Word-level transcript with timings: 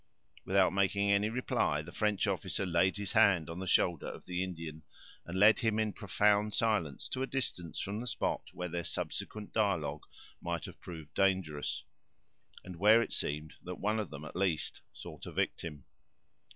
Without 0.45 0.73
making 0.73 1.11
any 1.11 1.29
reply, 1.29 1.83
the 1.83 1.91
French 1.91 2.25
officer 2.25 2.65
laid 2.65 2.97
his 2.97 3.11
hand 3.11 3.51
on 3.51 3.59
the 3.59 3.67
shoulder 3.67 4.07
of 4.07 4.25
the 4.25 4.43
Indian, 4.43 4.81
and 5.27 5.37
led 5.37 5.59
him 5.59 5.77
in 5.77 5.93
profound 5.93 6.55
silence 6.55 7.07
to 7.09 7.21
a 7.21 7.27
distance 7.27 7.79
from 7.79 7.99
the 7.99 8.07
spot, 8.07 8.41
where 8.51 8.67
their 8.67 8.83
subsequent 8.83 9.53
dialogue 9.53 10.07
might 10.41 10.65
have 10.65 10.81
proved 10.81 11.13
dangerous, 11.13 11.83
and 12.63 12.77
where 12.77 13.03
it 13.03 13.13
seemed 13.13 13.53
that 13.61 13.75
one 13.75 13.99
of 13.99 14.09
them, 14.09 14.25
at 14.25 14.35
least, 14.35 14.81
sought 14.91 15.27
a 15.27 15.31
victim. 15.31 15.85